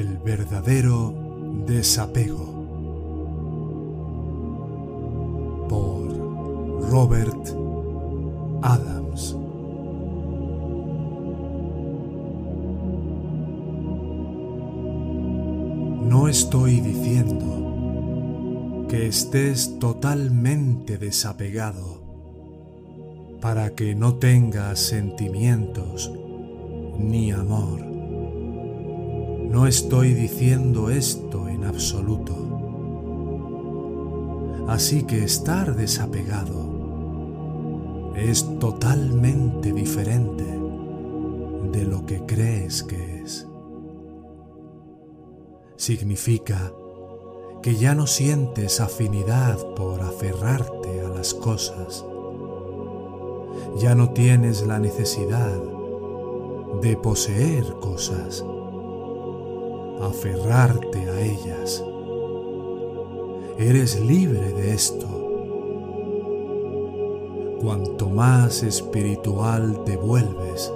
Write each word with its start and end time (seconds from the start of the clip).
El 0.00 0.16
verdadero 0.16 1.12
desapego 1.66 2.46
por 5.68 6.90
Robert 6.90 7.54
Adams 8.62 9.36
No 16.08 16.28
estoy 16.28 16.80
diciendo 16.80 18.86
que 18.88 19.06
estés 19.06 19.78
totalmente 19.78 20.96
desapegado 20.96 22.00
para 23.42 23.74
que 23.74 23.94
no 23.94 24.14
tengas 24.14 24.78
sentimientos 24.78 26.10
ni 26.98 27.32
amor. 27.32 27.89
No 29.50 29.66
estoy 29.66 30.14
diciendo 30.14 30.88
esto 30.90 31.48
en 31.48 31.64
absoluto. 31.64 32.36
Así 34.68 35.02
que 35.02 35.24
estar 35.24 35.74
desapegado 35.74 38.12
es 38.14 38.46
totalmente 38.60 39.72
diferente 39.72 40.44
de 41.72 41.84
lo 41.84 42.06
que 42.06 42.24
crees 42.26 42.84
que 42.84 43.24
es. 43.24 43.48
Significa 45.74 46.72
que 47.60 47.74
ya 47.74 47.96
no 47.96 48.06
sientes 48.06 48.78
afinidad 48.78 49.58
por 49.74 50.00
aferrarte 50.00 51.00
a 51.00 51.08
las 51.08 51.34
cosas. 51.34 52.04
Ya 53.78 53.96
no 53.96 54.10
tienes 54.10 54.64
la 54.64 54.78
necesidad 54.78 55.60
de 56.82 56.96
poseer 56.96 57.64
cosas 57.80 58.44
aferrarte 60.02 60.98
a 61.10 61.20
ellas. 61.20 61.84
Eres 63.58 64.00
libre 64.00 64.52
de 64.52 64.72
esto. 64.72 65.06
Cuanto 67.60 68.08
más 68.08 68.62
espiritual 68.62 69.84
te 69.84 69.96
vuelves, 69.96 70.72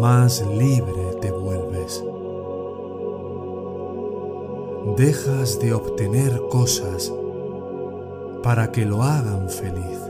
más 0.00 0.44
libre 0.56 1.16
te 1.20 1.32
vuelves. 1.32 2.04
Dejas 4.96 5.58
de 5.58 5.74
obtener 5.74 6.40
cosas 6.50 7.12
para 8.44 8.70
que 8.70 8.84
lo 8.84 9.02
hagan 9.02 9.48
feliz. 9.48 10.00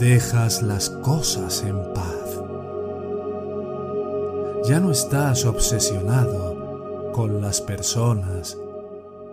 Dejas 0.00 0.62
las 0.62 0.90
cosas 0.90 1.62
en 1.62 1.80
paz 1.94 2.25
ya 4.66 4.80
no 4.80 4.90
estás 4.90 5.44
obsesionado 5.44 7.12
con 7.12 7.40
las 7.40 7.60
personas, 7.60 8.58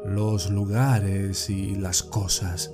los 0.06 0.52
lugares 0.52 1.50
y 1.50 1.74
las 1.74 2.04
cosas, 2.04 2.72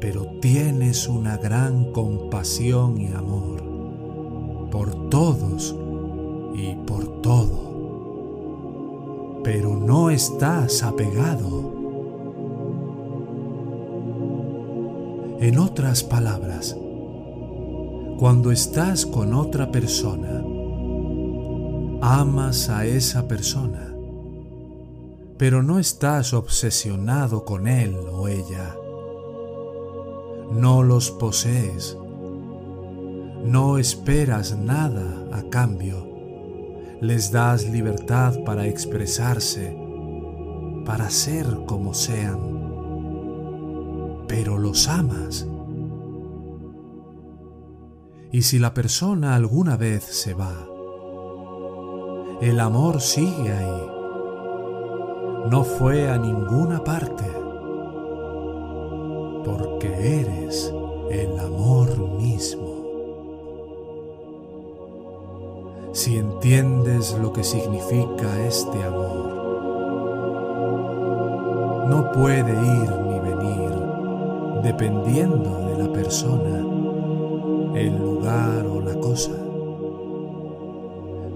pero 0.00 0.26
tienes 0.42 1.08
una 1.08 1.38
gran 1.38 1.92
compasión 1.92 3.00
y 3.00 3.06
amor 3.08 3.62
por 4.70 5.08
todos 5.08 5.74
y 6.54 6.74
por 6.86 7.22
todo, 7.22 7.70
pero 9.42 9.76
no 9.76 10.10
estás 10.10 10.82
apegado. 10.82 11.78
En 15.40 15.58
otras 15.58 16.04
palabras, 16.04 16.76
cuando 18.18 18.52
estás 18.52 19.06
con 19.06 19.32
otra 19.32 19.70
persona, 19.70 20.42
amas 22.00 22.68
a 22.68 22.86
esa 22.86 23.26
persona, 23.26 23.92
pero 25.36 25.62
no 25.62 25.78
estás 25.78 26.32
obsesionado 26.32 27.44
con 27.44 27.66
él 27.66 27.96
o 28.12 28.28
ella. 28.28 28.76
No 30.52 30.82
los 30.82 31.10
posees, 31.10 31.96
no 33.44 33.78
esperas 33.78 34.56
nada 34.56 35.28
a 35.32 35.42
cambio, 35.50 36.06
les 37.00 37.30
das 37.32 37.68
libertad 37.68 38.44
para 38.44 38.66
expresarse, 38.66 39.76
para 40.86 41.10
ser 41.10 41.46
como 41.66 41.94
sean, 41.94 42.38
pero 44.28 44.56
los 44.56 44.88
amas. 44.88 45.46
Y 48.30 48.42
si 48.42 48.58
la 48.58 48.74
persona 48.74 49.34
alguna 49.34 49.76
vez 49.76 50.04
se 50.04 50.34
va, 50.34 50.77
el 52.40 52.60
amor 52.60 53.00
sigue 53.00 53.52
ahí. 53.52 53.90
No 55.50 55.64
fue 55.64 56.08
a 56.08 56.18
ninguna 56.18 56.84
parte, 56.84 57.24
porque 59.44 60.20
eres 60.20 60.72
el 61.10 61.38
amor 61.40 61.98
mismo. 61.98 62.78
Si 65.92 66.16
entiendes 66.16 67.18
lo 67.20 67.32
que 67.32 67.42
significa 67.42 68.46
este 68.46 68.84
amor, 68.84 69.36
no 71.88 72.12
puede 72.12 72.52
ir 72.52 72.90
ni 73.08 73.18
venir 73.18 73.72
dependiendo 74.62 75.66
de 75.66 75.78
la 75.82 75.92
persona, 75.92 76.58
el 77.74 77.98
lugar 77.98 78.64
o 78.66 78.80
la 78.80 78.94
cosa 79.00 79.47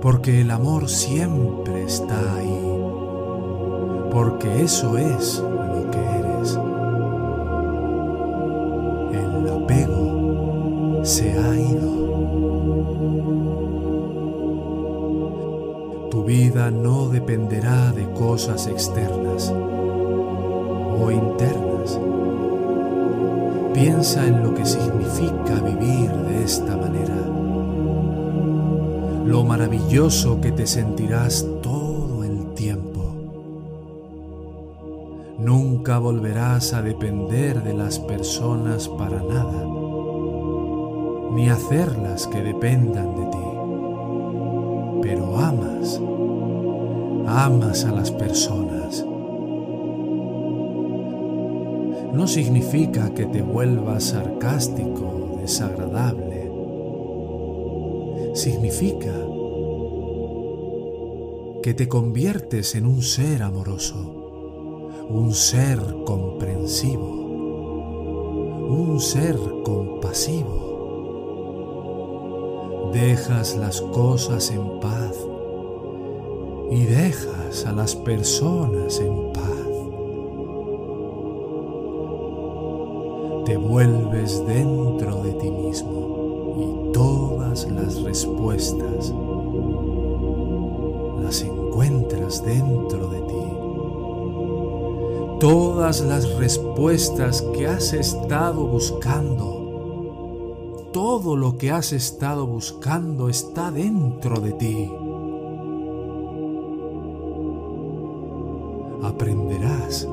porque 0.02 0.40
el 0.40 0.50
amor 0.50 0.88
siempre 0.88 1.84
está 1.84 2.34
ahí, 2.34 2.60
porque 4.10 4.64
eso 4.64 4.98
es 4.98 5.38
lo 5.38 5.88
que 5.92 5.98
eres. 5.98 6.58
El 9.12 9.62
apego 9.62 11.04
se 11.04 11.38
ha 11.38 11.56
ido. 11.56 11.92
Tu 16.10 16.24
vida 16.24 16.72
no 16.72 17.08
dependerá 17.08 17.92
de 17.92 18.10
cosas 18.12 18.66
externas 18.66 19.54
o 21.00 21.10
internas. 21.12 22.00
Piensa 23.72 24.26
en 24.26 24.42
lo 24.42 24.52
que 24.52 24.66
significa 24.66 25.60
vivir 25.64 26.10
de 26.10 26.42
esta 26.42 26.76
manera 26.76 27.14
lo 29.24 29.44
maravilloso 29.44 30.40
que 30.40 30.50
te 30.52 30.66
sentirás 30.66 31.46
todo 31.62 32.24
el 32.24 32.54
tiempo. 32.54 33.14
Nunca 35.38 35.98
volverás 35.98 36.72
a 36.72 36.82
depender 36.82 37.62
de 37.62 37.74
las 37.74 37.98
personas 37.98 38.88
para 38.88 39.22
nada, 39.22 39.64
ni 41.34 41.48
hacerlas 41.48 42.26
que 42.26 42.42
dependan 42.42 43.16
de 43.16 43.26
ti. 43.26 43.38
Pero 45.02 45.38
amas, 45.38 46.00
amas 47.26 47.84
a 47.84 47.92
las 47.92 48.10
personas. 48.10 49.04
No 52.12 52.26
significa 52.26 53.14
que 53.14 53.24
te 53.26 53.40
vuelvas 53.40 54.04
sarcástico 54.04 55.32
o 55.32 55.38
desagradable 55.40 56.31
significa 58.34 59.12
que 61.62 61.74
te 61.74 61.86
conviertes 61.86 62.74
en 62.74 62.86
un 62.86 63.02
ser 63.02 63.42
amoroso, 63.42 65.04
un 65.08 65.34
ser 65.34 65.78
comprensivo, 66.06 67.06
un 68.68 68.98
ser 69.00 69.36
compasivo. 69.64 70.70
Dejas 72.92 73.56
las 73.56 73.80
cosas 73.80 74.50
en 74.50 74.80
paz 74.80 75.16
y 76.70 76.84
dejas 76.84 77.66
a 77.66 77.72
las 77.72 77.94
personas 77.94 78.98
en 78.98 79.32
paz. 79.32 79.68
Te 83.44 83.56
vuelves 83.56 84.46
dentro 84.46 85.22
de 85.22 85.32
ti 85.34 85.50
mismo 85.50 85.91
respuestas 88.02 89.12
las 91.22 91.42
encuentras 91.42 92.44
dentro 92.44 93.08
de 93.08 93.20
ti. 93.20 93.34
Todas 95.40 96.02
las 96.02 96.28
respuestas 96.36 97.42
que 97.54 97.66
has 97.66 97.92
estado 97.92 98.66
buscando, 98.66 100.90
todo 100.92 101.36
lo 101.36 101.56
que 101.56 101.72
has 101.72 101.92
estado 101.92 102.46
buscando 102.46 103.28
está 103.28 103.70
dentro 103.70 104.40
de 104.40 104.52
ti. 104.52 104.90
Aprenderás 109.02 110.08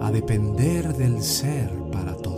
a 0.00 0.10
depender 0.12 0.96
del 0.96 1.22
ser 1.22 1.70
para 1.90 2.14
todo. 2.14 2.37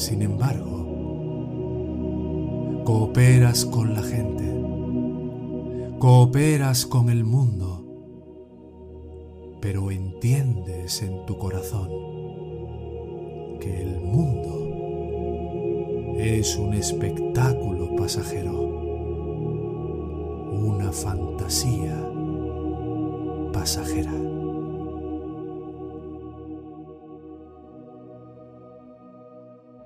Sin 0.00 0.22
embargo, 0.22 0.86
cooperas 2.86 3.66
con 3.66 3.92
la 3.92 4.02
gente, 4.02 4.44
cooperas 5.98 6.86
con 6.86 7.10
el 7.10 7.22
mundo, 7.22 7.84
pero 9.60 9.90
entiendes 9.90 11.02
en 11.02 11.26
tu 11.26 11.36
corazón 11.36 11.90
que 13.60 13.82
el 13.82 14.00
mundo 14.00 16.16
es 16.18 16.56
un 16.56 16.72
espectáculo 16.72 17.94
pasajero, 17.94 18.58
una 20.64 20.92
fantasía 20.92 22.10
pasajera. 23.52 24.14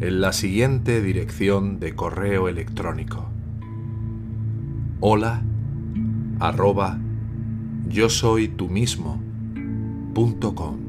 en 0.00 0.20
la 0.20 0.32
siguiente 0.32 1.00
dirección 1.00 1.78
de 1.78 1.94
correo 1.94 2.48
electrónico. 2.48 3.28
Hola 5.00 5.42
arroba 6.40 6.98
yo 7.88 8.08
soy 8.08 8.48
tú 8.48 8.68
mismo 8.68 9.20
punto 10.14 10.54
com. 10.54 10.83